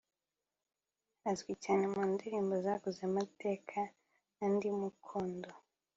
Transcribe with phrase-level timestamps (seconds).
[1.29, 3.79] Azwi cyane mu ndirimbo zakoze amateka
[4.35, 5.51] nka “Ndi Mukodo”